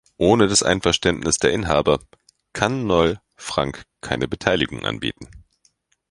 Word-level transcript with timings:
Ohne 0.17 0.47
das 0.47 0.63
Einverständnis 0.63 1.37
der 1.37 1.51
Inhaber 1.53 1.99
kann 2.53 2.87
Noll 2.87 3.19
Frank 3.37 3.83
keine 4.01 4.27
Beteiligung 4.27 4.83
anbieten. 4.83 5.29